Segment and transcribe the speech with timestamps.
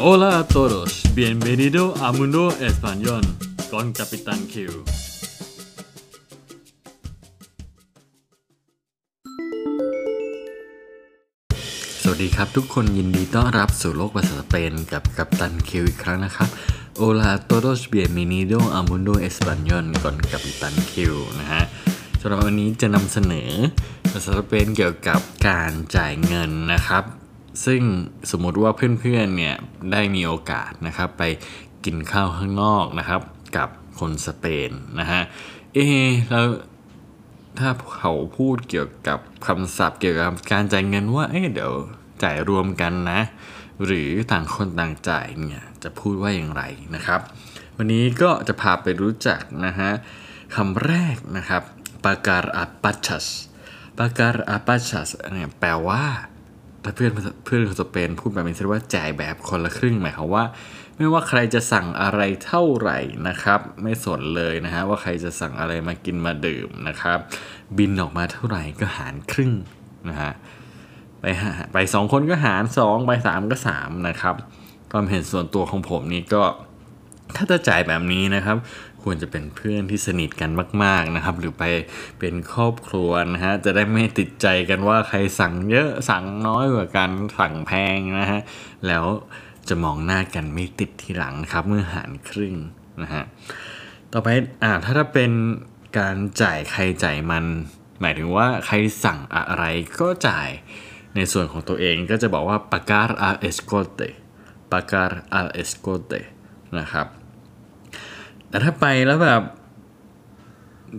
[0.00, 3.22] Hola a todos, bienvenido a Mundo Español
[3.68, 4.54] con Capitán Q.
[12.02, 16.48] สวัสดีครับทุกคนยินดีต้อนรับสู่โลกภาษาสเปนกับกัปตันคิวอีกครั้งนะครับ
[17.00, 20.94] Hola a todos, bienvenido a Mundo Español con Capitán Q
[21.40, 21.62] นะฮะ
[22.20, 23.50] สำหรับวันนี้จะนำเสนอ
[24.12, 27.04] ภาษาสเปนเกี่ยวกับการจ่ายเงินนะครับ
[27.64, 27.82] ซึ่ง
[28.30, 29.56] สมมติว่าเพื่อนๆเนี่ย
[29.92, 31.22] ได้มีโอกาสนะครับไป
[31.84, 33.20] กินข้าวข้างนอกนะครับ
[33.56, 33.68] กับ
[33.98, 35.22] คนสเปนนะฮะ
[35.74, 36.46] เอะแล้ว
[37.58, 41.72] ถ้าเขาพูดเกี่ยวกับคำศัพท์เกี่ยวกับการจ่ายเงินว่าเอ้ยเดี๋ยว
[42.22, 43.20] จ่ายรวมกันนะ
[43.84, 46.62] หรือต่างคนต่างจ่ายเนี่ยจะพูดว่าอย่างไร
[46.94, 47.20] นะครับ
[47.76, 49.90] วันนี้ก็จะพาไปรู้จักนะฮะ
[50.54, 51.62] คำแรกนะครับ
[52.04, 53.26] ปาการอาปัชัส
[53.98, 56.04] ปาการอาปัชัสเนี่ยแปลว่า
[56.88, 57.12] ถ้าเพื่อน
[57.44, 60.44] เพื่อนคนสเปนพูดแบบนี้ว่าจ่ายแบบคนละครึ่งหมายความว่า
[60.96, 67.18] ไม่ว่าใครจะสั่งอะไรเท่าไหร่นะครับ ไม่สนเลยนะฮะว่าใครจะสั่งอะไรมากินมาดื่มนะครับ
[67.78, 69.52] บินออกมาเท่าไหร่ก็หารครึ่ง
[70.08, 70.32] นะฮะ
[71.20, 71.24] ไป
[71.72, 74.34] ไปสองคนก็หารสองไปสามก็สามนะครับ
[74.92, 76.42] ความเห็นส่วนตัวของผมนี่ก็
[77.36, 78.56] ถ้าจะจ่ายแบบนี้นะครับ
[79.02, 80.50] ควรจะเป็นเพื่อนที่สนิทกัน
[80.84, 81.64] มาก ๆนะครับ หรือไป
[82.18, 88.40] เป็นครอบครัวนะฮะจะได้ไม่ติดใจกันว่าใครสั่งเยอะสั่งน้อยกว่ากันสั่งแพงนะฮะ
[88.86, 89.04] แล้ว
[89.68, 92.54] จะมองหน้ากันไม่ติดทีหลังครับเมื่อหารครึ่ง
[93.02, 93.24] นะฮะ
[94.12, 94.28] ต่อไป
[94.62, 95.32] อ่าถ้าถ้าเป็น
[95.98, 97.44] การจ่ายใครจ่ายมัน
[98.00, 99.64] หมายถึงว่าใครสั่งอะไร
[100.00, 100.48] ก็จ่าย
[101.16, 104.08] ในส่วนของตัวเองก็จะบอกว่า pagar al escote
[104.72, 106.20] pagar al escote
[106.78, 107.06] นะครับ
[108.48, 109.42] แต่ถ้าไปแล้วแบบ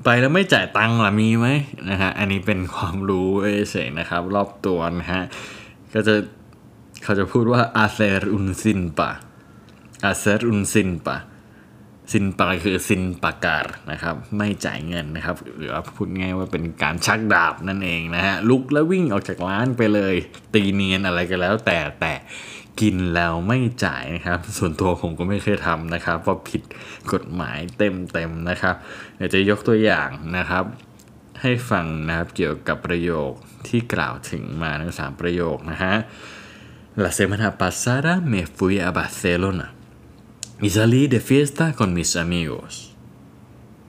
[0.06, 1.48] ไปแล้วไม่จ่ายตังค์ล่ะมีไหม
[1.90, 3.30] นะฮะอันนี้เป็นความรู้
[3.72, 5.24] เฉยๆนะครับ รอบตัวนะฮะ
[5.94, 6.16] ก็จะ
[7.04, 9.10] เขาจะพูดว่า hacer un sin pa
[10.06, 11.16] hacer un sin pa
[12.14, 20.16] สินปาคือสินปากการนะครับ ไม่จ่ายเงินนะครับ หรือพูดง่ายว่าเป็นการชักดาบนั่นเองนะฮะลุกแล้ววิ่งออกจากร้านไปเลย
[20.54, 22.14] ตีเนียนอะไรก็แล้ว แต่แต่
[22.82, 26.62] กินแล้วไม่จ่ายนะครับ ส่วนตัวผมก็ไม่เคยทำนะครับเพราะผิด
[27.14, 28.76] กฎหมายเต็มๆนะครับ
[29.16, 30.64] เดี๋ยวจะยกตัวอย่างนะครับ
[31.42, 33.32] ให้ฟังนะครับเกี่ยวกับประโยค
[33.68, 35.96] ที่กล่าวถึงมาทั้งสามประโยคนะฮะ
[37.04, 39.68] La semana pasada me fui a Barcelona
[40.66, 42.74] y salí de fiesta con mis amigos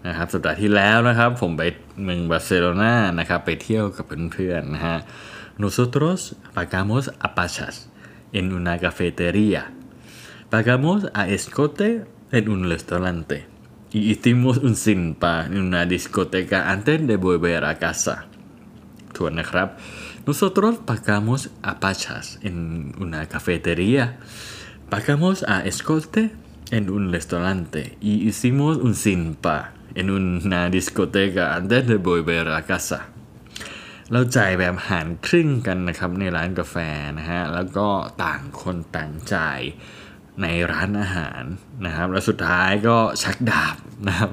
[0.06, 1.62] นะครับสัปดาห์ที่แล้วนะครับผมไป
[2.02, 4.96] เมืองบาร์เซโลนานะครับไปเที่ยวกับเพื่อนๆนะฮะ
[5.62, 6.20] nosotros
[6.56, 7.76] pagamos a pachas
[8.32, 9.72] en una cafetería.
[10.50, 13.46] Pagamos a escote en un restaurante.
[13.92, 18.26] Y hicimos un simpa en una discoteca antes de volver a casa.
[20.26, 24.18] Nosotros pagamos a pachas en una cafetería.
[24.88, 26.30] Pagamos a escote
[26.70, 33.08] en un restaurante y hicimos un simpa en una discoteca antes de volver a casa.
[34.12, 36.76] เราจ่ายแบบหารครึ่งกันนะครับในร้านกาแฟ
[37.18, 37.88] นะฮะแล้วก็
[38.24, 39.60] ต่างคนต่างจ่าย
[40.42, 41.42] ในร้านอาหาร
[41.84, 43.76] นะครับ แล้วสุดท้ายก็ชักดาบ
[44.06, 44.30] นะครับ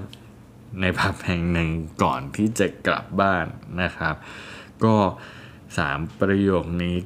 [0.81, 1.69] ในผับแห่งหนึ่ง
[2.03, 3.45] ก่อนที่จะกลับบ้าน
[3.81, 4.15] นะครับ
[4.83, 4.95] ก็
[5.77, 6.97] สามประโยคนี้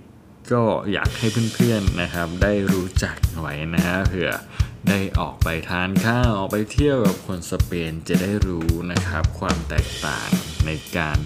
[0.53, 4.31] ก็อยากให้เพื่อนๆนะครับ ได้รู้จักไว้นะฮะเผื่อ
[4.89, 10.29] ได้ออกไปทานข้าวออกไปเที่ยวกับคนสเปนจะได้รู้นะครับ ความแตกต่าง
[10.65, 11.17] ในการ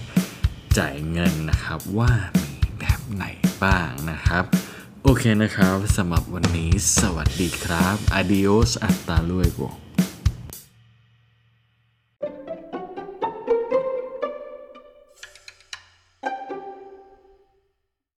[0.78, 3.24] จ่ายเงินนะครับว่ามีแบบไหน
[3.62, 4.44] บ้างนะครับ
[5.02, 6.70] โอเคนะครับสำหรับวันนี้
[7.00, 9.66] สวัสดีครับ adios hasta luego